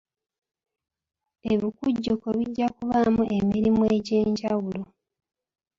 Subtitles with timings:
[1.51, 4.83] Ebikujjuko bijja kubaamu emirimu egy'enjawulo.